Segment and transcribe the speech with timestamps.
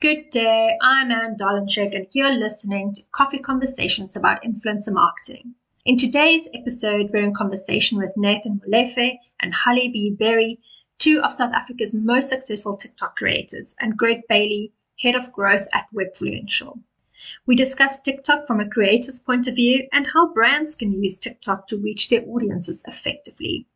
[0.00, 5.54] Good day, I'm Anne Dolenchik, and you're listening to Coffee Conversations about Influencer Marketing.
[5.84, 10.16] In today's episode, we're in conversation with Nathan Molefe and Halle B.
[10.18, 10.58] Berry,
[10.96, 15.84] two of South Africa's most successful TikTok creators, and Greg Bailey, Head of Growth at
[15.94, 16.78] Webfluential.
[17.44, 21.68] We discuss TikTok from a creator's point of view and how brands can use TikTok
[21.68, 23.66] to reach their audiences effectively.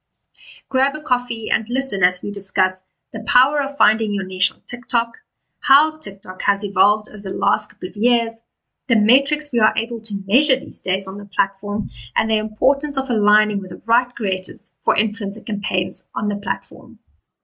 [0.70, 4.62] Grab a coffee and listen as we discuss the power of finding your niche on
[4.66, 5.18] TikTok,
[5.64, 8.38] how TikTok has evolved over the last couple of years,
[8.86, 12.98] the metrics we are able to measure these days on the platform, and the importance
[12.98, 16.98] of aligning with the right creators for influencer campaigns on the platform.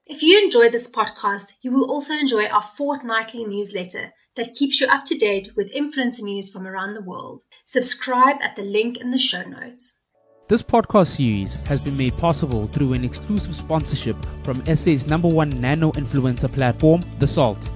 [0.04, 4.88] If you enjoy this podcast, you will also enjoy our fortnightly newsletter that keeps you
[4.88, 7.42] up to date with influencer news from around the world.
[7.64, 9.98] Subscribe at the link in the show notes.
[10.46, 15.48] This podcast series has been made possible through an exclusive sponsorship from SA's number one
[15.58, 17.70] nano influencer platform, The Salt.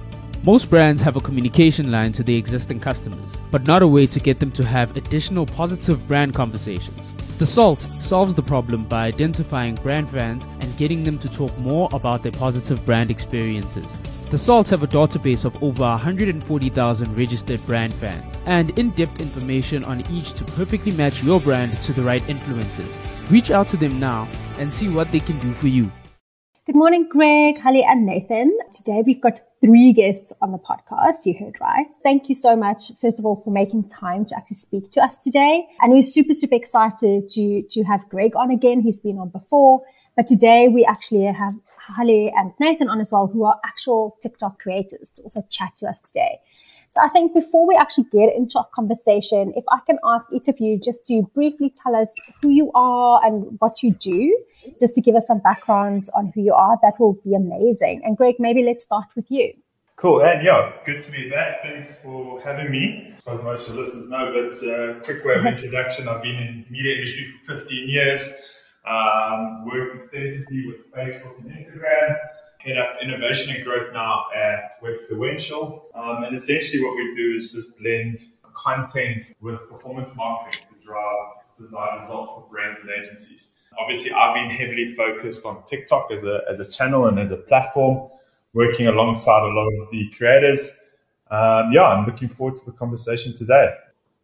[0.45, 4.19] Most brands have a communication line to their existing customers, but not a way to
[4.19, 7.11] get them to have additional positive brand conversations.
[7.39, 11.89] The Salt solves the problem by identifying brand fans and getting them to talk more
[11.93, 13.91] about their positive brand experiences.
[14.29, 19.83] The Salts have a database of over 140,000 registered brand fans and in depth information
[19.83, 22.99] on each to perfectly match your brand to the right influencers.
[23.31, 24.27] Reach out to them now
[24.59, 25.91] and see what they can do for you.
[26.65, 28.57] Good morning, Greg, Halle, and Nathan.
[28.73, 31.27] Today we've got three guests on the podcast.
[31.27, 31.85] You heard right.
[32.01, 35.23] Thank you so much, first of all, for making time to actually speak to us
[35.23, 35.67] today.
[35.81, 38.81] And we're super, super excited to, to have Greg on again.
[38.81, 39.83] He's been on before,
[40.15, 41.53] but today we actually have
[41.95, 45.85] Halle and Nathan on as well, who are actual TikTok creators to also chat to
[45.85, 46.39] us today.
[46.89, 50.47] So I think before we actually get into our conversation, if I can ask each
[50.47, 54.35] of you just to briefly tell us who you are and what you do,
[54.79, 58.01] just to give us some background on who you are, that will be amazing.
[58.03, 59.53] And Greg, maybe let's start with you.
[59.97, 61.63] Cool, and yeah, good to be back.
[61.63, 63.13] Thanks for having me.
[63.17, 66.65] As most of the listeners know, but uh, quick way of introduction, I've been in
[66.69, 68.35] media industry for 15 years,
[68.85, 72.17] um, worked extensively with Facebook and Instagram,
[72.59, 75.83] head up innovation and growth now at Webfluential.
[75.95, 78.19] Um, and essentially what we do is just blend
[78.53, 83.55] content with performance marketing to drive desired results for brands and agencies.
[83.79, 87.37] Obviously, I've been heavily focused on TikTok as a, as a channel and as a
[87.37, 88.09] platform,
[88.53, 90.69] working alongside a lot of the creators.
[91.29, 93.73] Um, yeah, I'm looking forward to the conversation today.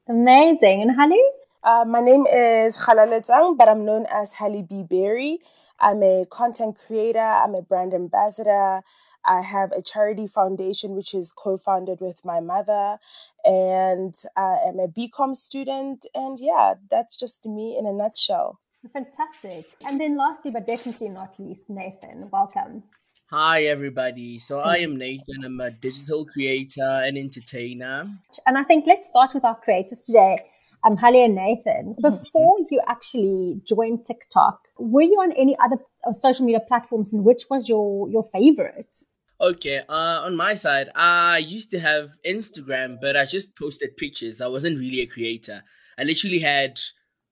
[0.08, 0.84] Amazing.
[0.84, 1.22] And Halle?
[1.64, 4.84] Uh, my name is Halale Zhang, but I'm known as Halle B.
[4.84, 5.40] Berry.
[5.80, 8.82] I'm a content creator, I'm a brand ambassador.
[9.26, 12.98] I have a charity foundation which is co founded with my mother,
[13.44, 16.06] and I am a BCom student.
[16.14, 18.60] And yeah, that's just me in a nutshell.
[18.94, 19.66] Fantastic.
[19.86, 22.84] And then, lastly, but definitely not least, Nathan, welcome.
[23.30, 24.40] Hi, everybody.
[24.40, 25.44] So, I am Nathan.
[25.46, 28.10] I'm a digital creator and entertainer.
[28.46, 30.40] And I think let's start with our creators today.
[30.84, 31.96] I'm Halle and Nathan.
[31.96, 32.02] Mm-hmm.
[32.02, 35.78] Before you actually joined TikTok, were you on any other
[36.08, 38.98] uh, social media platforms and which was your, your favorite?
[39.42, 44.40] Okay, uh, on my side, I used to have Instagram, but I just posted pictures.
[44.40, 45.64] I wasn't really a creator.
[45.98, 46.80] I literally had,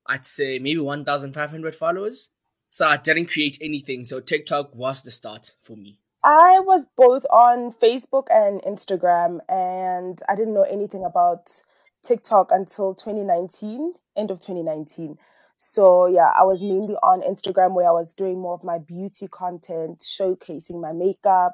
[0.08, 2.31] I'd say, maybe 1,500 followers.
[2.72, 4.03] So I didn't create anything.
[4.03, 6.00] So TikTok was the start for me.
[6.24, 11.62] I was both on Facebook and Instagram, and I didn't know anything about
[12.03, 15.20] TikTok until 2019, end of 2019.
[15.58, 19.28] So yeah, I was mainly on Instagram where I was doing more of my beauty
[19.28, 21.53] content, showcasing my makeup,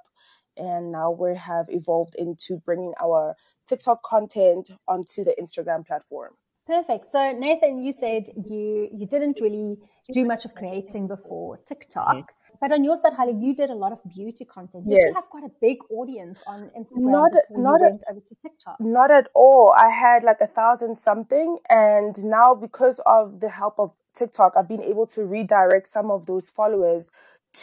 [0.57, 3.35] and now we have evolved into bringing our
[3.67, 6.33] TikTok content onto the Instagram platform.
[6.67, 7.11] Perfect.
[7.11, 9.77] So Nathan, you said you you didn't really
[10.11, 12.15] do much of creating before TikTok.
[12.15, 12.35] Mm-hmm.
[12.61, 14.85] But on your side, Halle, you did a lot of beauty content.
[14.87, 15.07] Did yes.
[15.07, 18.77] you have quite a big audience on Instagram not, not at, over to TikTok?
[18.79, 19.73] Not at all.
[19.77, 21.57] I had like a thousand something.
[21.69, 26.25] And now because of the help of TikTok, I've been able to redirect some of
[26.25, 27.11] those followers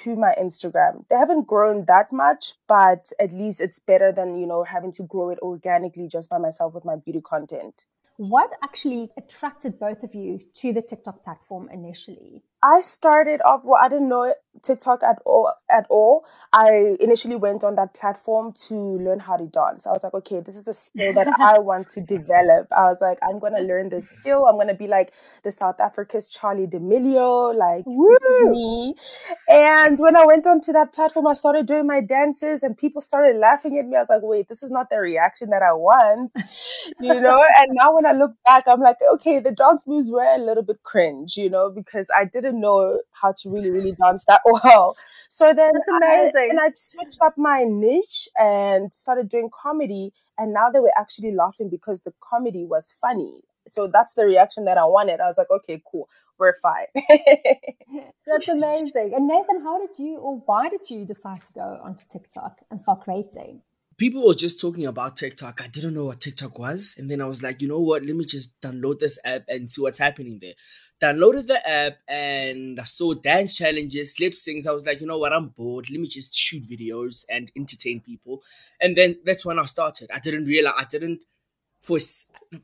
[0.03, 1.05] to my Instagram.
[1.09, 5.03] They haven't grown that much, but at least it's better than, you know, having to
[5.03, 7.85] grow it organically just by myself with my beauty content.
[8.17, 12.43] What actually attracted both of you to the TikTok platform initially?
[12.63, 14.33] I started off well, I didn't know
[14.63, 16.25] TikTok at all at all.
[16.53, 19.87] I initially went on that platform to learn how to dance.
[19.87, 22.69] I was like, okay, this is a skill that I want to develop.
[22.71, 24.47] I was like, I'm gonna learn this skill.
[24.47, 25.13] I'm gonna be like
[25.43, 28.09] the South Africa's Charli D'Amelio, like Woo!
[28.09, 28.95] this is me.
[29.49, 33.37] And when I went onto that platform, I started doing my dances and people started
[33.39, 33.97] laughing at me.
[33.97, 36.33] I was like, wait, this is not the reaction that I want.
[37.01, 37.45] you know?
[37.57, 40.63] And now when I look back, I'm like, okay, the dance moves were a little
[40.63, 44.41] bit cringe, you know, because I didn't didn't know how to really, really dance that
[44.65, 44.97] well.
[45.29, 46.33] So then That's amazing.
[46.37, 50.13] I, and I switched up my niche and started doing comedy.
[50.39, 53.41] And now they were actually laughing because the comedy was funny.
[53.69, 55.21] So that's the reaction that I wanted.
[55.21, 56.09] I was like, okay, cool,
[56.39, 56.87] we're fine.
[58.27, 59.13] That's amazing.
[59.15, 62.81] And Nathan, how did you or why did you decide to go onto TikTok and
[62.81, 63.63] start creating?
[64.03, 65.61] People were just talking about TikTok.
[65.63, 66.97] I didn't know what TikTok was.
[66.99, 68.05] And then I was like, you know what?
[68.05, 70.55] Let me just download this app and see what's happening there.
[71.01, 74.67] Downloaded the app and I saw dance challenges, lip syncs.
[74.67, 75.33] I was like, you know what?
[75.33, 75.89] I'm bored.
[75.89, 78.43] Let me just shoot videos and entertain people.
[78.81, 80.11] And then that's when I started.
[80.13, 81.23] I didn't realize, I didn't,
[81.81, 81.99] for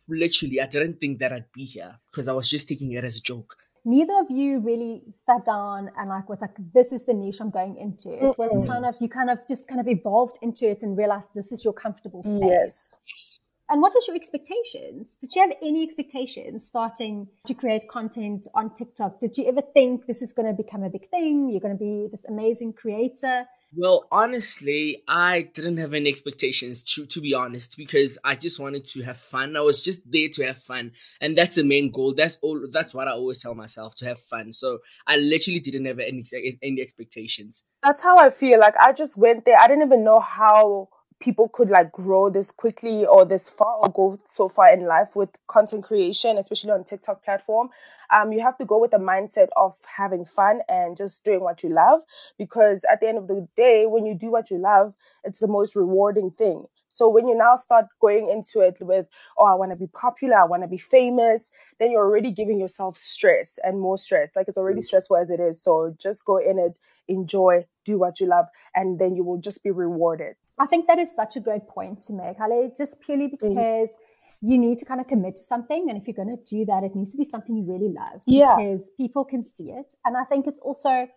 [0.08, 3.17] literally, I didn't think that I'd be here because I was just taking it as
[3.17, 3.55] a joke
[3.88, 7.50] neither of you really sat down and like was like this is the niche i'm
[7.50, 8.11] going into.
[8.11, 8.70] It was mm-hmm.
[8.70, 11.64] kind of you kind of just kind of evolved into it and realized this is
[11.64, 12.96] your comfortable space.
[13.06, 13.40] Yes.
[13.70, 15.17] And what was your expectations?
[15.20, 19.20] Did you have any expectations starting to create content on tiktok?
[19.20, 21.50] Did you ever think this is going to become a big thing?
[21.50, 27.06] You're going to be this amazing creator well, honestly, I didn't have any expectations to
[27.06, 29.56] to be honest because I just wanted to have fun.
[29.56, 32.15] I was just there to have fun, and that's the main goal.
[32.15, 32.67] That's all.
[32.70, 34.53] That's what I always tell myself to have fun.
[34.53, 36.25] So I literally didn't have any
[36.62, 37.65] any expectations.
[37.82, 38.59] That's how I feel.
[38.59, 39.59] Like I just went there.
[39.59, 40.88] I didn't even know how
[41.21, 45.14] people could like grow this quickly or this far or go so far in life
[45.14, 47.71] with content creation, especially on TikTok platform.
[48.11, 51.63] Um, you have to go with the mindset of having fun and just doing what
[51.63, 52.01] you love
[52.39, 54.95] because at the end of the day, when you do what you love,
[55.25, 56.65] it's the most rewarding thing.
[56.89, 59.07] So when you now start going into it with,
[59.39, 62.59] oh, I want to be popular, I want to be famous, then you're already giving
[62.59, 64.31] yourself stress and more stress.
[64.35, 64.85] Like it's already mm.
[64.85, 65.63] stressful as it is.
[65.63, 66.77] So just go in it,
[67.07, 70.35] enjoy, do what you love, and then you will just be rewarded.
[70.59, 73.33] I think that is such a great point to make, Hale, just purely mm.
[73.33, 74.08] because mm.
[74.40, 75.87] You need to kind of commit to something.
[75.88, 78.20] And if you're going to do that, it needs to be something you really love.
[78.26, 78.55] Yeah.
[78.56, 79.87] Because people can see it.
[80.05, 81.08] And I think it's also,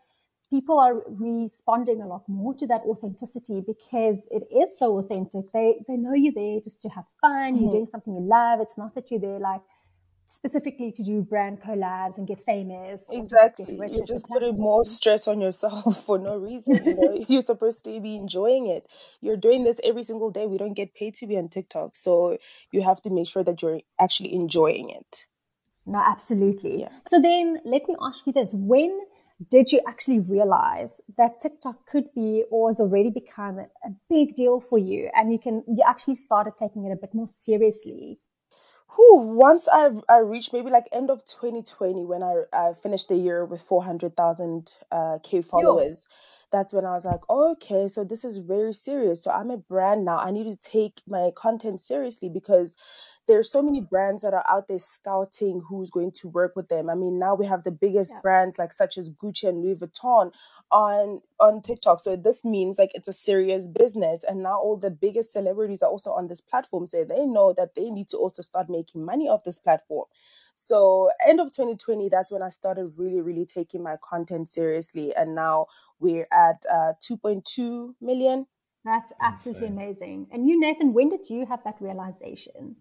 [0.50, 5.52] people are responding a lot more to that authenticity because it is so authentic.
[5.54, 7.56] They, they know you're there just to have fun.
[7.56, 7.62] Mm.
[7.62, 8.60] You're doing something you love.
[8.60, 9.62] It's not that you're there like,
[10.32, 13.02] specifically to do brand collabs and get famous.
[13.12, 13.78] Exactly.
[13.92, 16.82] You're just putting more stress on yourself for no reason.
[16.86, 18.88] You know, you're supposed to be enjoying it.
[19.20, 20.46] You're doing this every single day.
[20.46, 21.98] We don't get paid to be on TikTok.
[21.98, 22.38] So
[22.72, 25.26] you have to make sure that you're actually enjoying it.
[25.86, 26.80] No, absolutely.
[26.82, 26.90] Yeah.
[27.08, 28.52] So then let me ask you this.
[28.54, 29.02] When
[29.50, 34.62] did you actually realize that TikTok could be or has already become a big deal
[34.62, 38.20] for you and you can you actually started taking it a bit more seriously?
[38.96, 43.16] Whew, once I I reached maybe like end of 2020 when I I finished the
[43.16, 46.08] year with 400,000 uh, k followers.
[46.10, 46.16] Yo.
[46.52, 49.24] That's when I was like, oh, okay, so this is very serious.
[49.24, 50.18] So I'm a brand now.
[50.18, 52.76] I need to take my content seriously because
[53.26, 56.90] there's so many brands that are out there scouting who's going to work with them.
[56.90, 58.20] I mean, now we have the biggest yeah.
[58.22, 60.34] brands like such as Gucci and Louis Vuitton
[60.72, 62.00] on on TikTok.
[62.00, 64.24] So this means like it's a serious business.
[64.28, 66.88] And now all the biggest celebrities are also on this platform.
[66.88, 70.06] So they know that they need to also start making money off this platform.
[70.54, 75.14] So end of 2020, that's when I started really, really taking my content seriously.
[75.16, 75.68] And now
[76.00, 78.48] we're at uh, 2.2 million.
[78.84, 80.28] That's absolutely amazing.
[80.32, 82.76] And you, Nathan, when did you have that realization?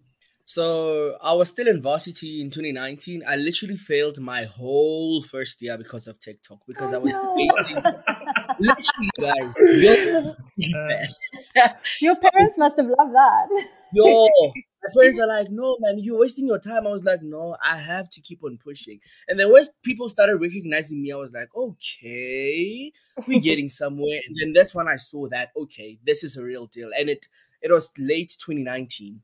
[0.52, 3.22] So I was still in varsity in 2019.
[3.24, 7.36] I literally failed my whole first year because of TikTok because oh, I was no.
[8.58, 9.54] literally guys.
[9.60, 10.34] Your,
[12.00, 13.46] your parents must have loved that.
[13.92, 14.04] Yo,
[14.82, 16.84] my parents are like, no man, you're wasting your time.
[16.84, 18.98] I was like, no, I have to keep on pushing.
[19.28, 22.90] And then once people started recognizing me, I was like, okay,
[23.28, 24.18] we're getting somewhere.
[24.26, 26.90] And then that's when I saw that okay, this is a real deal.
[26.98, 27.28] And it
[27.62, 29.20] it was late 2019.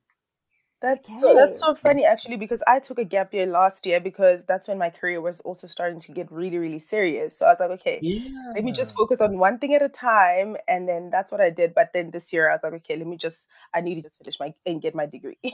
[0.82, 1.20] That's okay.
[1.20, 4.68] so that's so funny actually because I took a gap year last year because that's
[4.68, 7.38] when my career was also starting to get really really serious.
[7.38, 8.52] So I was like, okay, yeah.
[8.54, 11.48] let me just focus on one thing at a time, and then that's what I
[11.48, 11.74] did.
[11.74, 14.18] But then this year I was like, okay, let me just I need to just
[14.18, 15.38] finish my and get my degree.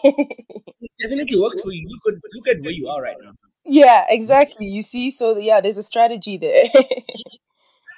[1.01, 1.89] definitely worked for you.
[1.89, 3.33] Look at look at where you are right now.
[3.65, 4.67] Yeah, exactly.
[4.67, 6.65] You see, so yeah, there's a strategy there.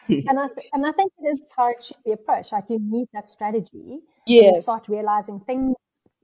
[0.08, 2.52] and I th- and I think it is how it should be approached.
[2.52, 4.00] Like you need that strategy.
[4.26, 4.62] Yes.
[4.62, 5.74] start realizing things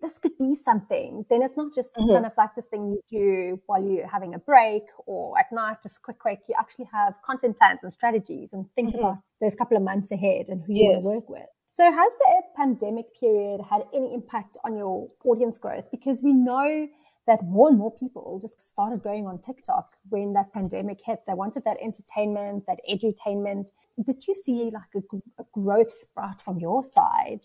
[0.00, 2.12] this could be something, then it's not just mm-hmm.
[2.12, 5.76] kind of like this thing you do while you're having a break or at night,
[5.83, 6.40] just quick, quick.
[6.49, 9.04] You actually have content plans and strategies and think mm-hmm.
[9.04, 10.83] about those couple of months ahead and who yes.
[10.83, 11.49] you want to work with.
[11.73, 15.85] So has the pandemic period had any impact on your audience growth?
[15.90, 16.88] Because we know
[17.27, 21.21] that more and more people just started going on TikTok when that pandemic hit.
[21.27, 23.71] They wanted that entertainment, that edutainment.
[24.05, 27.41] Did you see like a, a growth sprout from your side?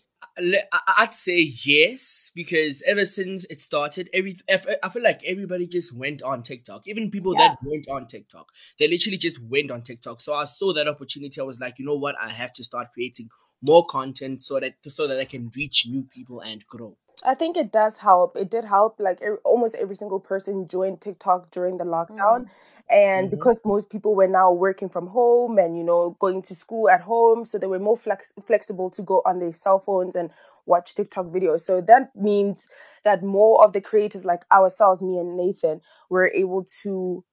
[0.98, 6.22] I'd say yes, because ever since it started, every I feel like everybody just went
[6.22, 6.82] on TikTok.
[6.86, 7.48] Even people yeah.
[7.48, 8.46] that went on TikTok,
[8.78, 10.20] they literally just went on TikTok.
[10.20, 11.40] So I saw that opportunity.
[11.40, 12.16] I was like, you know what?
[12.20, 13.28] I have to start creating
[13.62, 16.96] more content so that so that I can reach new people and grow.
[17.24, 18.36] I think it does help.
[18.36, 19.00] It did help.
[19.00, 22.44] Like er, almost every single person joined TikTok during the lockdown.
[22.44, 22.48] Mm.
[22.88, 23.36] And mm-hmm.
[23.36, 27.00] because most people were now working from home and, you know, going to school at
[27.00, 30.30] home, so they were more flex- flexible to go on their cell phones and
[30.66, 31.60] watch TikTok videos.
[31.60, 32.68] So that means
[33.04, 35.80] that more of the creators like ourselves, me and Nathan,
[36.10, 37.24] were able to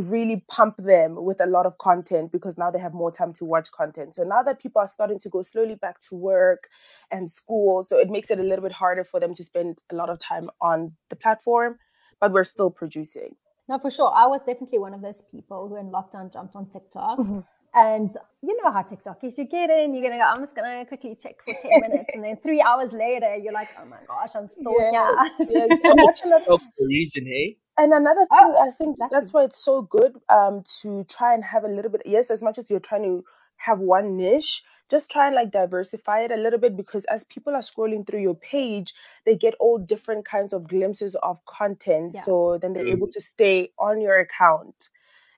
[0.00, 3.44] really pump them with a lot of content because now they have more time to
[3.44, 4.14] watch content.
[4.14, 6.68] So now that people are starting to go slowly back to work
[7.10, 9.94] and school, so it makes it a little bit harder for them to spend a
[9.94, 11.78] lot of time on the platform,
[12.20, 13.34] but we're still producing.
[13.68, 14.12] No, for sure.
[14.14, 17.18] I was definitely one of those people who in lockdown jumped on TikTok.
[17.18, 17.40] Mm-hmm.
[17.74, 18.10] And
[18.42, 19.36] you know how TikTok is.
[19.36, 22.10] You get in, you're gonna go, I'm just gonna quickly check for 10 minutes.
[22.14, 25.28] And then three hours later, you're like, oh my gosh, I'm still yeah.
[25.38, 25.48] here.
[25.50, 25.80] Yes.
[25.84, 27.58] And that's another reason, hey?
[27.78, 29.16] And another thing, oh, I think exactly.
[29.16, 32.02] that's why it's so good um, to try and have a little bit.
[32.04, 33.24] Yes, as much as you're trying to
[33.56, 37.54] have one niche, just try and like diversify it a little bit because as people
[37.54, 38.94] are scrolling through your page,
[39.24, 42.12] they get all different kinds of glimpses of content.
[42.14, 42.22] Yeah.
[42.22, 42.92] So then they're mm.
[42.92, 44.88] able to stay on your account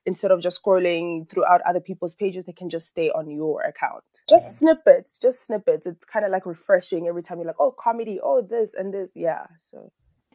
[0.05, 4.03] instead of just scrolling throughout other people's pages, they can just stay on your account.
[4.27, 4.57] Just yeah.
[4.57, 5.85] snippets, just snippets.
[5.85, 9.11] It's kind of like refreshing every time you're like, oh, comedy, oh, this and this.
[9.15, 9.45] Yeah.
[9.61, 9.91] So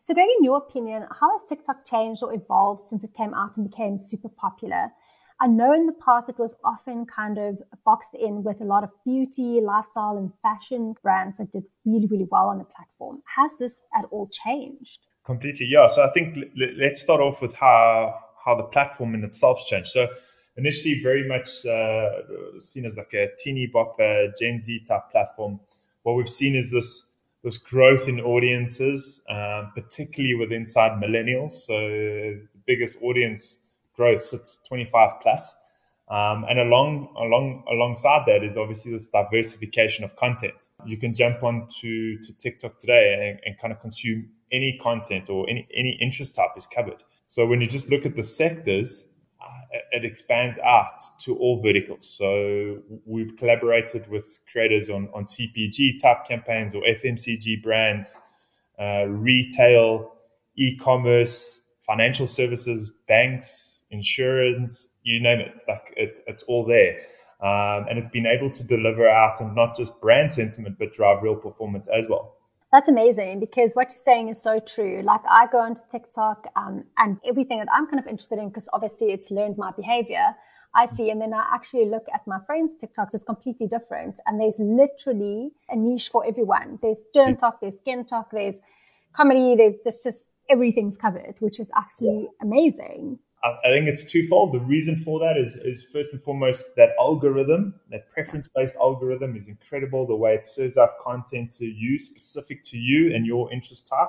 [0.06, 3.56] so, Greg, in your opinion, how has TikTok changed or evolved since it came out
[3.56, 4.92] and became super popular?
[5.40, 8.84] I know in the past it was often kind of boxed in with a lot
[8.84, 13.20] of beauty, lifestyle, and fashion brands that did really, really well on the platform.
[13.36, 15.00] Has this at all changed?
[15.24, 15.88] Completely, yeah.
[15.88, 19.88] So I think let's start off with how how the platform in itself changed.
[19.88, 20.06] So
[20.56, 25.58] initially, very much uh, seen as like a teeny bop uh, Gen Z type platform.
[26.04, 27.05] What we've seen is this
[27.46, 31.52] this growth in audiences, um, particularly with inside millennials.
[31.52, 33.60] So the biggest audience
[33.94, 35.54] growth sits 25 plus.
[36.10, 40.70] Um, and along, along, alongside that is obviously this diversification of content.
[40.86, 45.48] You can jump onto to TikTok today and, and kind of consume any content or
[45.48, 47.04] any, any interest type is covered.
[47.26, 49.08] So when you just look at the sectors,
[49.92, 52.08] it expands out to all verticals.
[52.08, 58.18] So we've collaborated with creators on, on CPG type campaigns or FMCG brands,
[58.78, 60.12] uh, retail,
[60.56, 65.60] e-commerce, financial services, banks, insurance, you name it.
[65.68, 66.98] Like it, it's all there.
[67.40, 71.22] Um, and it's been able to deliver out and not just brand sentiment, but drive
[71.22, 72.34] real performance as well.
[72.72, 75.02] That's amazing because what you're saying is so true.
[75.04, 78.68] Like I go onto TikTok um, and everything that I'm kind of interested in, because
[78.72, 80.34] obviously it's learned my behavior.
[80.74, 83.14] I see, and then I actually look at my friends' TikToks.
[83.14, 86.78] It's completely different, and there's literally a niche for everyone.
[86.82, 88.56] There's germ talk, there's skin talk, there's
[89.14, 90.20] comedy, there's just just
[90.50, 93.18] everything's covered, which is actually amazing.
[93.64, 94.54] I think it's twofold.
[94.54, 99.36] The reason for that is, is first and foremost that algorithm, that preference based algorithm
[99.36, 100.06] is incredible.
[100.06, 104.08] The way it serves up content to you, specific to you and your interest type.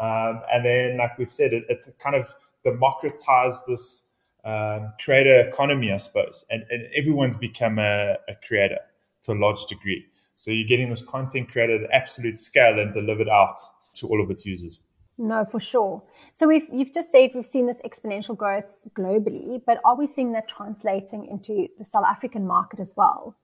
[0.00, 2.32] Um, and then, like we've said, it, it's kind of
[2.64, 4.08] democratized this
[4.44, 6.44] um, creator economy, I suppose.
[6.50, 8.78] And, and everyone's become a, a creator
[9.22, 10.06] to a large degree.
[10.36, 13.56] So you're getting this content created at absolute scale and delivered out
[13.94, 14.80] to all of its users.
[15.18, 16.02] No, for sure.
[16.32, 20.32] So we've you've just said we've seen this exponential growth globally, but are we seeing
[20.32, 23.34] that translating into the South African market as well?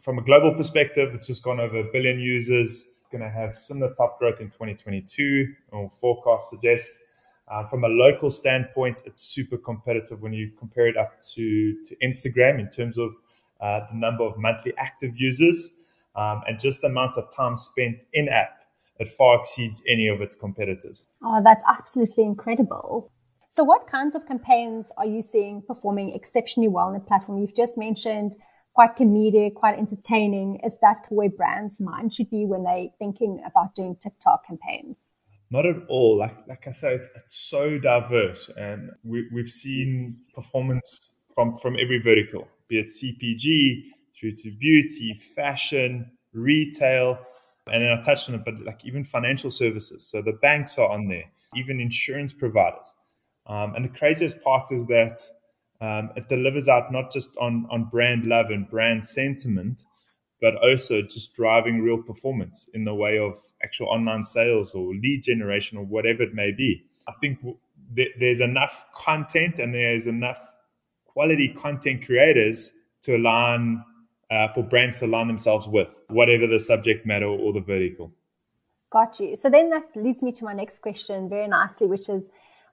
[0.00, 2.88] From a global perspective, it's just gone over a billion users.
[2.98, 6.98] It's going to have similar top growth in 2022, or forecasts suggest.
[7.46, 11.96] Uh, from a local standpoint, it's super competitive when you compare it up to, to
[11.96, 13.10] Instagram in terms of
[13.60, 15.76] uh, the number of monthly active users
[16.16, 18.61] um, and just the amount of time spent in app
[19.02, 21.04] it far exceeds any of its competitors.
[21.22, 23.10] Oh, that's absolutely incredible.
[23.50, 27.38] So, what kinds of campaigns are you seeing performing exceptionally well on the platform?
[27.38, 28.32] You've just mentioned
[28.74, 30.60] quite comedic, quite entertaining.
[30.64, 34.96] Is that where brands' mind should be when they're thinking about doing TikTok campaigns?
[35.50, 36.16] Not at all.
[36.16, 41.76] Like like I said, it's, it's so diverse, and we, we've seen performance from from
[41.78, 43.82] every vertical, be it CPG
[44.18, 47.18] through to beauty, fashion, retail
[47.70, 50.06] and then I touched on it, but like even financial services.
[50.06, 51.24] So the banks are on there,
[51.56, 52.94] even insurance providers.
[53.46, 55.20] Um, and the craziest part is that
[55.80, 59.82] um, it delivers out not just on, on brand love and brand sentiment,
[60.40, 65.22] but also just driving real performance in the way of actual online sales or lead
[65.22, 66.84] generation or whatever it may be.
[67.08, 67.38] I think
[67.94, 70.40] th- there's enough content and there's enough
[71.06, 73.84] quality content creators to align
[74.32, 78.10] uh, for brands to align themselves with whatever the subject matter or the vertical.
[78.90, 79.36] Got you.
[79.36, 82.24] So then that leads me to my next question very nicely, which is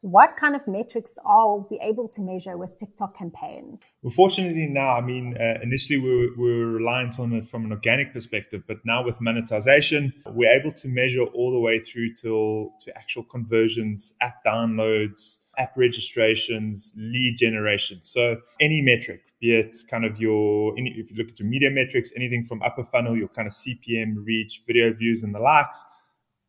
[0.01, 3.79] what kind of metrics are we able to measure with TikTok campaigns?
[4.01, 7.65] Well, fortunately now, I mean, uh, initially we were, we were reliant on it from
[7.65, 12.13] an organic perspective, but now with monetization, we're able to measure all the way through
[12.13, 17.99] till to actual conversions, app downloads, app registrations, lead generation.
[18.01, 21.69] So any metric, be it kind of your, any, if you look at your media
[21.69, 25.85] metrics, anything from upper funnel, your kind of CPM, reach, video views, and the likes,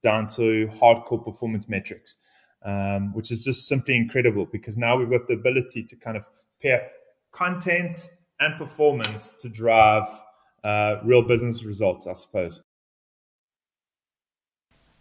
[0.03, 2.17] down to hardcore performance metrics
[2.65, 6.27] um, which is just simply incredible because now we've got the ability to kind of
[6.63, 6.89] pair
[7.33, 10.05] content and performance to drive
[10.65, 12.63] uh, real business results, I suppose.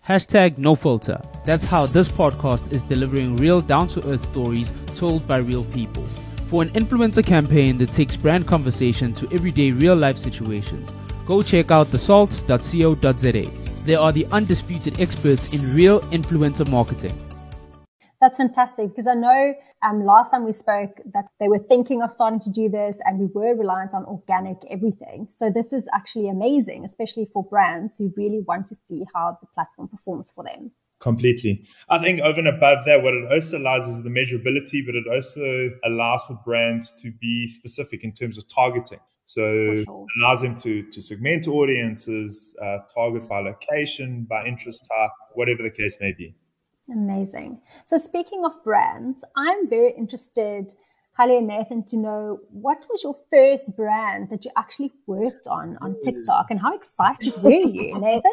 [0.07, 1.21] Hashtag no filter.
[1.45, 6.07] That's how this podcast is delivering real down to earth stories told by real people.
[6.49, 10.89] For an influencer campaign that takes brand conversation to everyday real life situations,
[11.27, 13.51] go check out thesalt.co.za.
[13.85, 17.28] They are the undisputed experts in real influencer marketing.
[18.21, 22.11] That's fantastic because I know um, last time we spoke that they were thinking of
[22.11, 25.29] starting to do this and we were reliant on organic everything.
[25.35, 29.47] So this is actually amazing, especially for brands who really want to see how the
[29.55, 30.71] platform performs for them.
[30.99, 31.65] Completely.
[31.89, 35.05] I think over and above that, what it also allows is the measurability, but it
[35.09, 38.99] also allows for brands to be specific in terms of targeting.
[39.27, 39.77] So sure.
[39.77, 39.87] it
[40.21, 45.71] allows them to, to segment audiences, uh, target by location, by interest type, whatever the
[45.71, 46.35] case may be.
[46.91, 47.61] Amazing.
[47.85, 50.73] So speaking of brands, I'm very interested,
[51.17, 55.77] Holly and Nathan, to know what was your first brand that you actually worked on
[55.81, 55.99] on hmm.
[56.03, 58.31] TikTok and how excited were you, Nathan?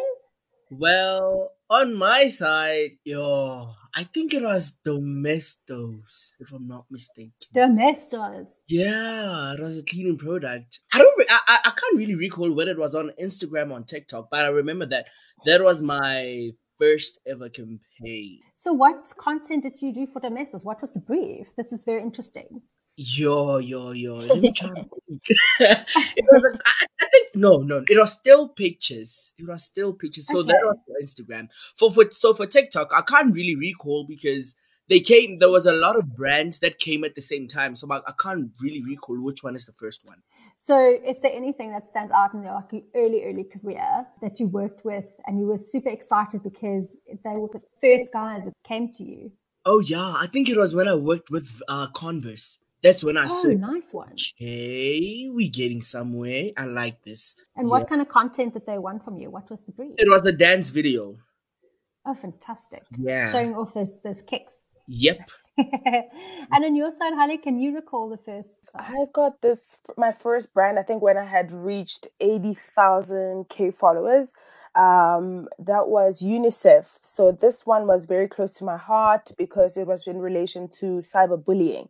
[0.70, 7.32] Well, on my side, yo, I think it was Domestos, if I'm not mistaken.
[7.54, 8.48] Domestos.
[8.68, 10.80] Yeah, it was a cleaning product.
[10.92, 13.84] I don't, re- I, I can't really recall whether it was on Instagram or on
[13.84, 15.06] TikTok, but I remember that
[15.44, 18.40] that was my first ever campaign.
[18.56, 20.64] So, what content did you do for the Domestos?
[20.64, 21.46] What was the brief?
[21.56, 22.62] This is very interesting.
[22.96, 24.14] Yo, yo, yo.
[24.16, 24.70] Let me try.
[25.60, 26.58] it was
[26.98, 27.84] I think no, no.
[27.88, 29.34] It was still pictures.
[29.38, 30.26] It was still pictures.
[30.26, 30.52] So okay.
[30.52, 31.48] that was for Instagram.
[31.76, 34.56] For for so for TikTok, I can't really recall because
[34.88, 35.38] they came.
[35.38, 37.74] There was a lot of brands that came at the same time.
[37.74, 40.22] So I, I can't really recall which one is the first one.
[40.66, 44.48] So, is there anything that stands out in your like early, early career that you
[44.48, 48.90] worked with and you were super excited because they were the first guys that came
[48.94, 49.30] to you?
[49.64, 52.58] Oh yeah, I think it was when I worked with uh, Converse.
[52.82, 53.48] That's when I oh, saw.
[53.50, 54.16] nice one.
[54.38, 56.48] Hey, we're getting somewhere.
[56.56, 57.36] I like this.
[57.54, 59.30] And what kind of content did they want from you?
[59.30, 59.94] What was the brief?
[59.98, 61.14] It was a dance video.
[62.04, 62.82] Oh, fantastic!
[62.98, 64.54] Yeah, showing off those those kicks.
[64.88, 65.30] Yep.
[66.52, 68.50] and on your side, Holly, can you recall the first?
[68.72, 68.84] Time?
[68.88, 70.78] I got this my first brand.
[70.78, 74.34] I think when I had reached eighty thousand k followers.
[74.74, 76.98] Um, that was UNICEF.
[77.00, 81.00] So this one was very close to my heart because it was in relation to
[81.00, 81.88] cyberbullying.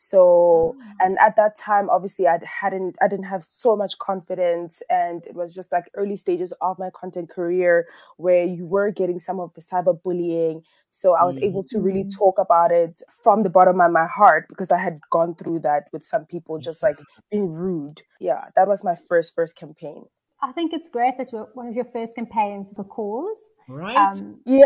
[0.00, 0.92] So, mm.
[1.00, 5.34] and at that time, obviously, I hadn't, I didn't have so much confidence, and it
[5.34, 7.84] was just like early stages of my content career
[8.16, 10.62] where you were getting some of the cyberbullying.
[10.92, 11.42] So I was mm.
[11.42, 12.16] able to really mm.
[12.16, 15.88] talk about it from the bottom of my heart because I had gone through that
[15.92, 17.00] with some people just like
[17.32, 18.00] being rude.
[18.20, 20.04] Yeah, that was my first first campaign.
[20.40, 23.42] I think it's great that you're one of your first campaigns is a cause.
[23.68, 23.96] Right.
[23.96, 24.62] Um, yeah,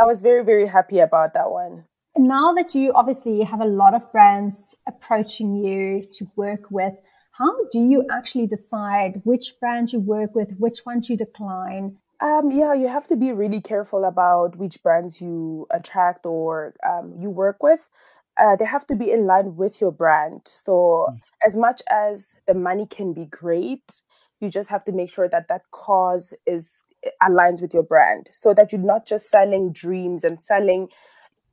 [0.00, 1.84] I was very very happy about that one
[2.16, 6.94] now that you obviously have a lot of brands approaching you to work with,
[7.32, 11.96] how do you actually decide which brands you work with, which ones you decline?
[12.20, 17.14] Um, yeah, you have to be really careful about which brands you attract or um,
[17.18, 17.88] you work with.
[18.36, 20.42] Uh, they have to be in line with your brand.
[20.44, 21.20] So, mm.
[21.44, 23.82] as much as the money can be great,
[24.40, 26.84] you just have to make sure that that cause is
[27.22, 30.88] aligns with your brand, so that you're not just selling dreams and selling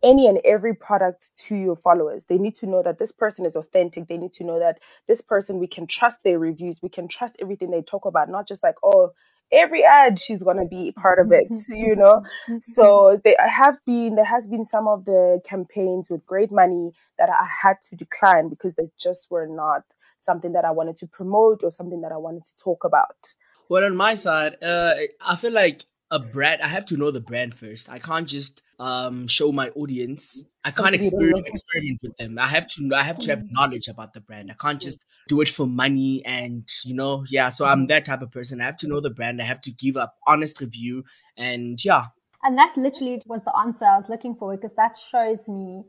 [0.03, 2.25] any and every product to your followers.
[2.25, 4.07] They need to know that this person is authentic.
[4.07, 6.79] They need to know that this person, we can trust their reviews.
[6.81, 9.11] We can trust everything they talk about, not just like, oh,
[9.51, 11.73] every ad she's going to be part of it, mm-hmm.
[11.73, 12.23] you know?
[12.47, 12.59] Mm-hmm.
[12.59, 13.19] So mm-hmm.
[13.23, 17.47] they have been, there has been some of the campaigns with great money that I
[17.61, 19.83] had to decline because they just were not
[20.19, 23.33] something that I wanted to promote or something that I wanted to talk about.
[23.69, 27.21] Well, on my side, uh, I feel like a brand, I have to know the
[27.21, 27.89] brand first.
[27.89, 30.43] I can't just um, show my audience.
[30.65, 32.39] I can't experiment, experiment with them.
[32.39, 33.51] I have to I have to have mm.
[33.51, 34.49] knowledge about the brand.
[34.51, 37.49] I can't just do it for money and you know, yeah.
[37.49, 38.59] So I'm that type of person.
[38.59, 39.39] I have to know the brand.
[39.39, 41.03] I have to give up honest review
[41.37, 42.05] and yeah.
[42.43, 45.83] And that literally was the answer I was looking for because that shows me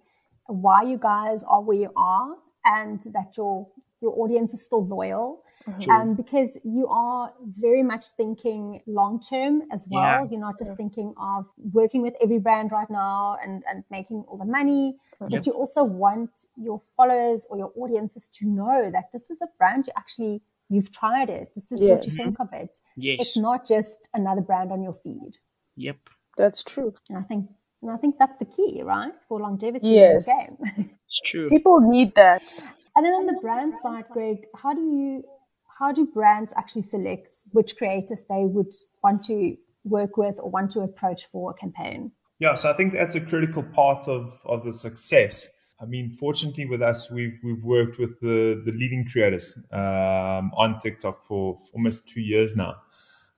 [0.46, 3.68] why you guys are where you are and that your
[4.02, 5.42] your audience is still loyal.
[5.68, 5.90] Mm-hmm.
[5.90, 10.02] Um, because you are very much thinking long term as well.
[10.02, 10.26] Yeah.
[10.30, 14.38] You're not just thinking of working with every brand right now and, and making all
[14.38, 15.30] the money, yep.
[15.30, 19.46] but you also want your followers or your audiences to know that this is a
[19.58, 21.52] brand you actually you've tried it.
[21.54, 21.90] This is yes.
[21.90, 22.78] what you think of it.
[22.96, 23.18] Yes.
[23.20, 25.36] It's not just another brand on your feed.
[25.76, 25.96] Yep.
[26.36, 26.94] That's true.
[27.08, 27.48] And I think
[27.82, 29.12] and I think that's the key, right?
[29.28, 30.28] For longevity yes.
[30.28, 30.90] in the game.
[31.06, 31.50] It's true.
[31.50, 32.40] People need that.
[32.96, 35.24] And then on the brand side, Greg, how do you
[35.82, 40.70] how do brands actually select which creators they would want to work with or want
[40.70, 42.12] to approach for a campaign?
[42.38, 45.50] Yeah, so I think that's a critical part of, of the success.
[45.80, 50.78] I mean, fortunately with us, we've, we've worked with the, the leading creators um, on
[50.80, 52.76] TikTok for almost two years now.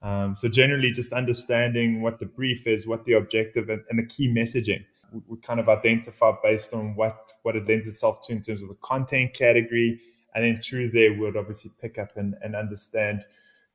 [0.03, 4.05] Um, so generally just understanding what the brief is, what the objective and, and the
[4.05, 4.85] key messaging.
[5.11, 8.63] We, we, kind of identify based on what, what it lends itself to in terms
[8.63, 9.99] of the content category.
[10.35, 13.25] And then through there, we'll obviously pick up and, and understand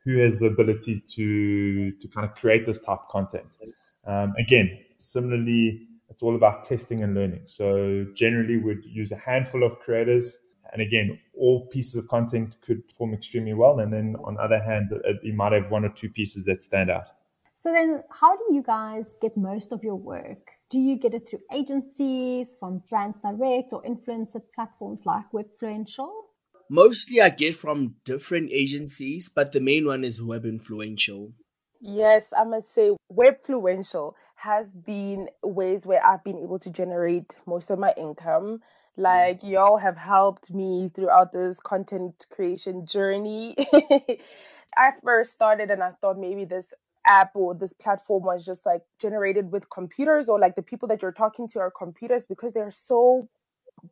[0.03, 3.57] who has the ability to, to kind of create this type of content.
[4.05, 7.41] Um, again, similarly, it's all about testing and learning.
[7.45, 10.39] So generally, we'd use a handful of creators,
[10.73, 13.79] and again, all pieces of content could perform extremely well.
[13.79, 14.91] And then on the other hand,
[15.23, 17.07] you might have one or two pieces that stand out.
[17.61, 20.39] So then, how do you guys get most of your work?
[20.69, 26.09] Do you get it through agencies, from brands direct, or influencer platforms like Webfluential?
[26.69, 31.33] Mostly, I get from different agencies, but the main one is Web Influential.
[31.81, 37.71] Yes, I must say, Webfluential has been ways where I've been able to generate most
[37.71, 38.59] of my income.
[38.97, 39.03] Mm.
[39.03, 43.55] Like, y'all have helped me throughout this content creation journey.
[44.77, 46.67] I first started and I thought maybe this
[47.05, 51.01] app or this platform was just like generated with computers or like the people that
[51.01, 53.27] you're talking to are computers because they're so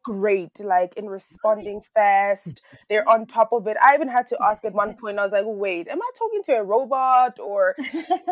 [0.04, 2.62] great like in responding fast.
[2.90, 3.78] They're on top of it.
[3.82, 6.42] I even had to ask at one point i was like wait am i talking
[6.46, 7.76] to a robot or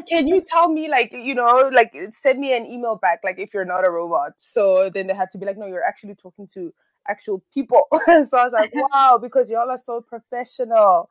[0.07, 3.53] can you tell me like you know like send me an email back like if
[3.53, 4.33] you're not a robot?
[4.37, 6.73] So then they had to be like no you're actually talking to
[7.07, 7.87] actual people.
[8.05, 11.09] So i was like wow because y'all are so professional.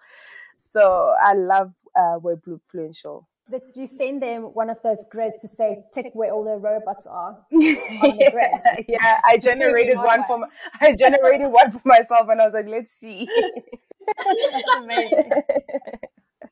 [0.71, 5.85] So i love uh Webfluential that you send them one of those grids to say
[5.93, 10.47] tick where all the robots are yeah, yeah, I generated one for my,
[10.81, 13.29] I generated one for myself and I was like, let's see.
[14.07, 15.31] That's amazing.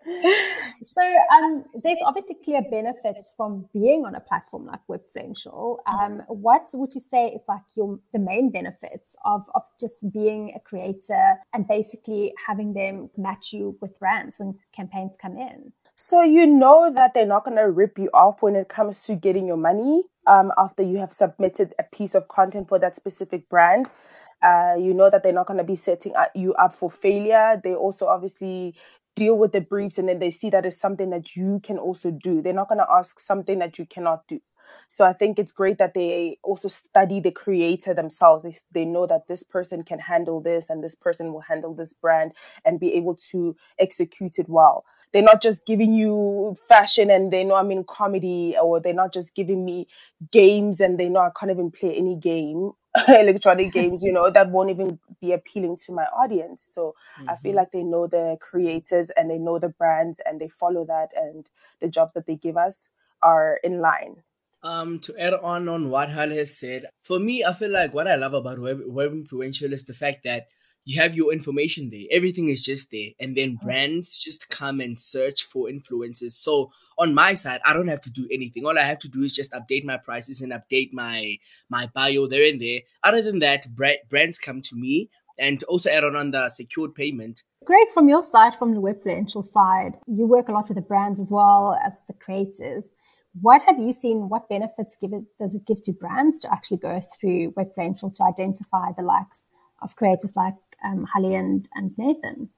[0.83, 1.03] so
[1.33, 5.79] um, there's obviously clear benefits from being on a platform like Webfluential.
[5.87, 10.53] Um, what would you say is like your the main benefits of, of just being
[10.57, 15.73] a creator and basically having them match you with brands when campaigns come in?
[15.97, 19.15] So you know that they're not going to rip you off when it comes to
[19.15, 23.49] getting your money um, after you have submitted a piece of content for that specific
[23.49, 23.89] brand.
[24.43, 27.61] Uh, you know that they're not going to be setting you up for failure.
[27.63, 28.75] They also obviously
[29.15, 32.11] deal with the briefs and then they see that it's something that you can also
[32.11, 32.43] do.
[32.43, 34.41] They're not going to ask something that you cannot do.
[34.89, 38.43] So I think it's great that they also study the creator themselves.
[38.43, 41.93] They, they know that this person can handle this and this person will handle this
[41.93, 42.33] brand
[42.65, 44.85] and be able to execute it well.
[45.13, 49.13] They're not just giving you fashion and they know I'm in comedy or they're not
[49.13, 49.87] just giving me
[50.31, 52.73] games and they know I can't even play any game
[53.09, 56.67] electronic games, you know, that won't even be appealing to my audience.
[56.71, 57.31] So mm-hmm.
[57.31, 57.59] I feel mm-hmm.
[57.59, 61.49] like they know the creators and they know the brands and they follow that and
[61.81, 62.89] the jobs that they give us
[63.23, 64.17] are in line.
[64.65, 68.07] Um, to add on on what Hal has said, for me, I feel like what
[68.07, 70.47] I love about web, Webfluential is the fact that
[70.85, 72.05] you have your information there.
[72.11, 73.11] Everything is just there.
[73.21, 73.61] And then mm.
[73.61, 76.33] brands just come and search for influencers.
[76.33, 78.67] So on my side, I don't have to do anything.
[78.67, 81.37] All I have to do is just update my prices and update my
[81.69, 82.81] my bio there and there.
[83.03, 83.67] Other than that,
[84.09, 87.43] brands come to me and also add on on the secured payment.
[87.65, 90.83] Greg, from your side, from the web Webfluential side, you work a lot with the
[90.83, 92.85] brands as well as the creators.
[93.41, 94.29] What have you seen?
[94.29, 98.25] What benefits give it, does it give to brands to actually go through Webfluential to
[98.25, 99.43] identify the likes
[99.81, 102.51] of creators like um, Holly and, and Nathan?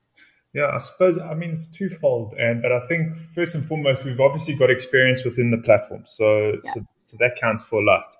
[0.54, 4.20] Yeah, I suppose I mean it's twofold, and but I think first and foremost we've
[4.20, 6.72] obviously got experience within the platform, so yeah.
[6.72, 8.14] so, so, that counts for a lot.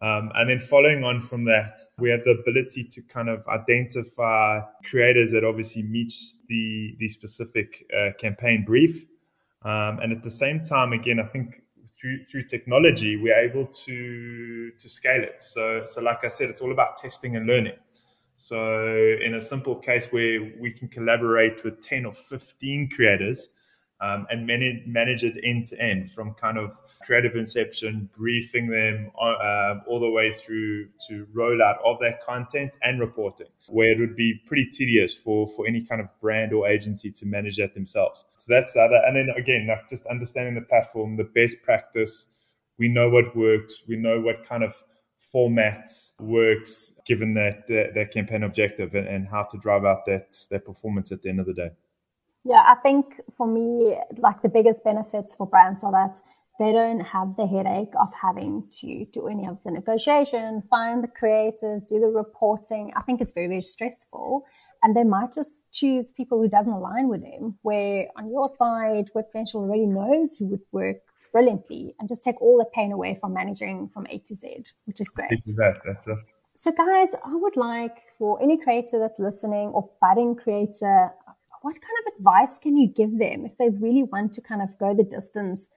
[0.00, 4.60] Um, and then following on from that, we have the ability to kind of identify
[4.88, 6.12] creators that obviously meet
[6.48, 9.04] the the specific uh, campaign brief,
[9.64, 11.62] um, and at the same time, again, I think
[12.02, 15.40] through through technology we're able to to scale it.
[15.40, 17.78] So so like I said, it's all about testing and learning.
[18.42, 18.58] So,
[19.24, 23.52] in a simple case where we can collaborate with 10 or 15 creators,
[24.02, 29.10] um, and manage, manage it end to end from kind of creative inception, briefing them
[29.20, 34.16] uh, all the way through to rollout of that content and reporting, where it would
[34.16, 38.24] be pretty tedious for, for any kind of brand or agency to manage that themselves.
[38.36, 39.00] So that's the other.
[39.06, 42.28] And then again, like just understanding the platform, the best practice.
[42.78, 43.82] We know what works.
[43.86, 44.74] We know what kind of
[45.34, 50.36] formats works given that that, that campaign objective and, and how to drive out that
[50.50, 51.70] that performance at the end of the day.
[52.44, 56.20] Yeah, I think for me, like the biggest benefits for brands are that
[56.58, 61.08] they don't have the headache of having to do any of the negotiation, find the
[61.08, 62.92] creators, do the reporting.
[62.96, 64.44] I think it's very, very stressful.
[64.82, 69.10] And they might just choose people who doesn't align with them, where on your side,
[69.14, 70.96] Webfluential already knows who would work
[71.32, 75.00] brilliantly and just take all the pain away from managing from A to Z, which
[75.00, 75.30] is great.
[75.30, 75.80] That.
[75.84, 76.26] That's, that's...
[76.58, 81.10] So guys, I would like for any creator that's listening or budding creator, what kind
[81.10, 81.21] of
[82.22, 85.68] advice can you give them if they really want to kind of go the distance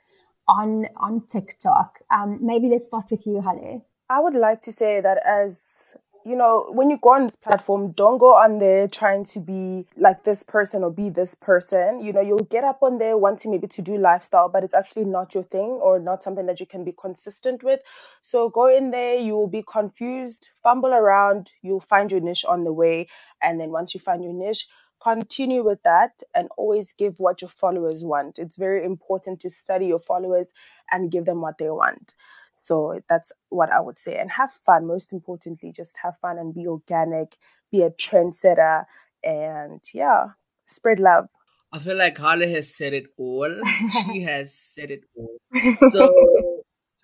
[0.47, 1.99] on on TikTok?
[2.11, 3.85] Um, maybe let's start with you, Hale.
[4.09, 5.95] I would like to say that as
[6.27, 9.85] you know, when you go on this platform, don't go on there trying to be
[9.95, 12.01] like this person or be this person.
[12.01, 15.05] You know, you'll get up on there wanting maybe to do lifestyle, but it's actually
[15.05, 17.79] not your thing or not something that you can be consistent with.
[18.23, 22.63] So go in there, you will be confused, fumble around, you'll find your niche on
[22.63, 23.07] the way.
[23.43, 24.67] And then once you find your niche,
[25.05, 28.39] continue with that and always give what your followers want.
[28.39, 30.47] It's very important to study your followers
[30.91, 32.13] and give them what they want.
[32.55, 34.17] So that's what I would say.
[34.17, 34.87] And have fun.
[34.87, 37.35] Most importantly, just have fun and be organic,
[37.71, 38.85] be a trendsetter,
[39.23, 40.29] and yeah,
[40.65, 41.27] spread love.
[41.71, 43.53] I feel like Harley has said it all.
[44.05, 45.37] she has said it all.
[45.91, 46.09] So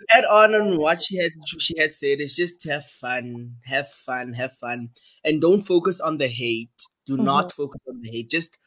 [0.01, 3.89] to add on on what she has she has said is just have fun, have
[3.89, 4.89] fun, have fun,
[5.23, 6.69] and don't focus on the hate.
[7.05, 7.25] Do mm-hmm.
[7.25, 8.29] not focus on the hate.
[8.29, 8.57] Just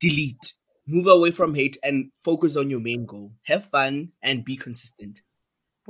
[0.00, 0.54] delete.
[0.86, 3.32] Move away from hate and focus on your main goal.
[3.44, 5.22] Have fun and be consistent.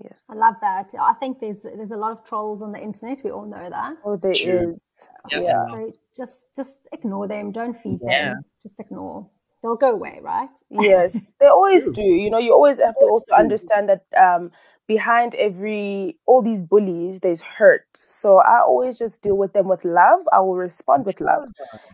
[0.02, 0.26] Yes.
[0.30, 0.92] I love that.
[1.00, 3.22] I think there's there's a lot of trolls on the internet.
[3.22, 3.96] We all know that.
[4.04, 4.74] Oh, there True.
[4.74, 5.08] is.
[5.30, 5.40] Yeah.
[5.40, 5.66] yeah.
[5.68, 7.52] So just just ignore them.
[7.52, 8.30] Don't feed yeah.
[8.30, 8.44] them.
[8.62, 9.28] Just ignore.
[9.62, 10.50] They'll go away, right?
[10.68, 12.02] Yes, they always do.
[12.02, 14.50] You know, you always have to also understand that um,
[14.86, 17.86] behind every all these bullies there's hurt.
[17.94, 20.20] So i always just deal with them with love.
[20.32, 21.48] I will respond with love.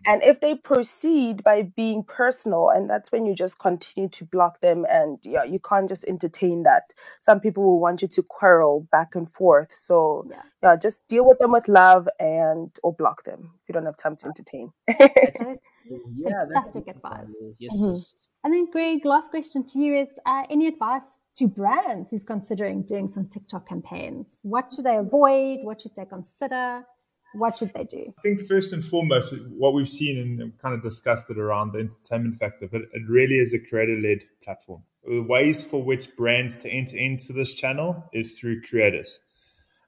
[0.07, 4.61] And if they proceed by being personal and that's when you just continue to block
[4.61, 6.85] them and yeah you can't just entertain that.
[7.20, 9.70] Some people will want you to quarrel back and forth.
[9.76, 13.72] So yeah, yeah just deal with them with love and or block them if you
[13.72, 14.72] don't have time to entertain.
[16.14, 17.33] Yeah, fantastic advice.
[17.59, 17.94] yes, mm-hmm.
[18.44, 22.83] And then greg last question to you is uh, any advice to brands who's considering
[22.83, 24.40] doing some TikTok campaigns?
[24.42, 25.61] What should they avoid?
[25.62, 26.85] What should they consider?
[27.33, 28.12] What should they do?
[28.18, 31.79] I think first and foremost, what we've seen and kind of discussed it around the
[31.79, 34.83] entertainment factor, but it really is a creator-led platform.
[35.05, 39.20] The ways for which brands to enter into this channel is through creators.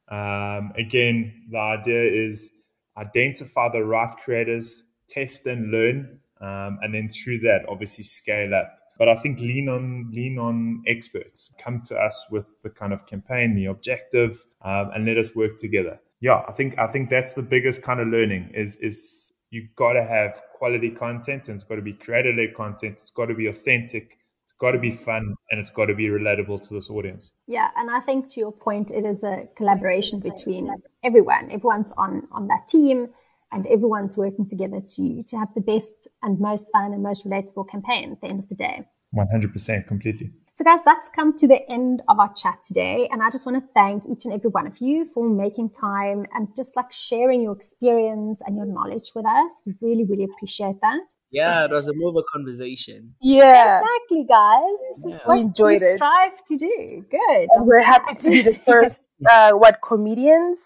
[0.08, 2.50] Um, again, the idea is
[2.96, 8.78] identify the right creators, test and learn, um, and then through that, obviously scale up
[8.98, 11.52] but I think lean on lean on experts.
[11.58, 15.56] Come to us with the kind of campaign, the objective, um, and let us work
[15.56, 15.98] together.
[16.20, 19.94] Yeah, I think I think that's the biggest kind of learning is is you've got
[19.94, 22.98] to have quality content and it's got to be creator led content.
[23.00, 24.18] It's got to be authentic.
[24.44, 27.32] It's got to be fun and it's got to be relatable to this audience.
[27.48, 30.70] Yeah, and I think to your point, it is a collaboration between
[31.02, 31.50] everyone.
[31.50, 33.08] Everyone's on on that team
[33.52, 37.68] and everyone's working together to to have the best and most fun and most relatable
[37.68, 38.86] campaign at the end of the day.
[39.14, 40.32] 100% completely.
[40.54, 43.08] So guys, that's come to the end of our chat today.
[43.10, 46.26] And I just want to thank each and every one of you for making time
[46.34, 49.50] and just like sharing your experience and your knowledge with us.
[49.64, 51.00] We really, really appreciate that.
[51.32, 53.14] Yeah, it was a more of a conversation.
[53.22, 53.80] Yeah.
[53.80, 54.62] Exactly, guys.
[54.96, 55.16] This yeah.
[55.16, 55.96] is what we enjoyed we it.
[55.96, 57.04] strive to do.
[57.10, 57.48] Good.
[57.60, 60.58] we're happy to be the first, uh, what, comedians,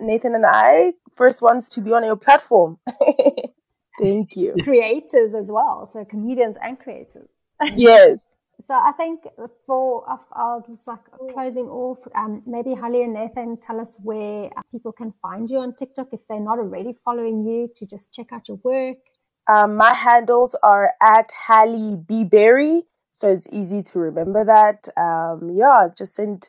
[0.00, 2.78] Nathan and I, first ones to be on your platform.
[4.00, 4.54] Thank you.
[4.62, 5.90] Creators as well.
[5.92, 7.28] So comedians and creators.
[7.74, 8.26] Yes.
[8.66, 9.24] so I think
[9.66, 11.00] for I'll just like
[11.32, 15.74] closing off, um, maybe Holly and Nathan tell us where people can find you on
[15.74, 18.96] TikTok if they're not already following you to just check out your work.
[19.48, 22.82] Um, my handles are at Halle B Berry,
[23.12, 24.88] so it's easy to remember that.
[24.96, 26.48] Um, yeah, just send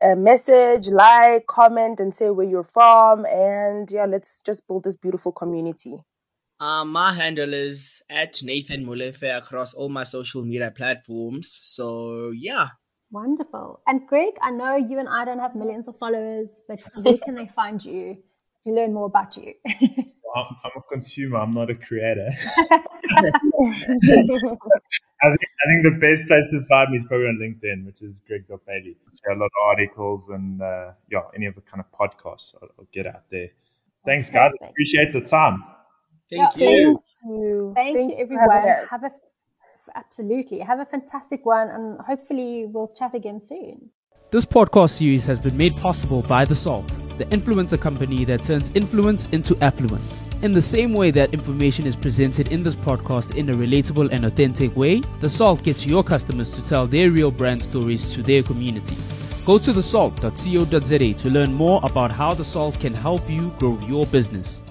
[0.00, 4.96] a message, like, comment, and say where you're from, and yeah, let's just build this
[4.96, 5.98] beautiful community.
[6.60, 11.60] Uh, my handle is at Nathan Molefe across all my social media platforms.
[11.62, 12.68] So yeah.
[13.10, 13.80] Wonderful.
[13.86, 17.34] And Greg, I know you and I don't have millions of followers, but where can
[17.36, 18.18] they find you
[18.64, 19.54] to learn more about you?
[20.36, 21.38] I'm, I'm a consumer.
[21.38, 22.28] I'm not a creator.
[22.60, 23.40] I, think,
[25.22, 28.46] I think the best place to find me is probably on LinkedIn, which is Greg
[28.66, 28.96] Bailey.
[29.22, 32.68] Share a lot of articles and uh, yeah, any of the kind of podcasts I'll,
[32.78, 33.48] I'll get out there.
[34.04, 34.52] Thanks, guys.
[34.62, 35.64] Appreciate the time.
[36.30, 37.00] Thank yeah, you.
[37.22, 37.72] Thank you.
[37.74, 38.86] Thank, Thank you, you everyone.
[38.90, 39.10] Have a
[39.94, 43.90] absolutely have a fantastic one, and hopefully we'll chat again soon.
[44.30, 48.70] This podcast series has been made possible by The Salt, the influencer company that turns
[48.74, 50.22] influence into affluence.
[50.42, 54.24] In the same way that information is presented in this podcast in a relatable and
[54.24, 58.42] authentic way, The Salt gets your customers to tell their real brand stories to their
[58.42, 58.96] community.
[59.44, 64.06] Go to thesalt.co.za to learn more about how The Salt can help you grow your
[64.06, 64.62] business.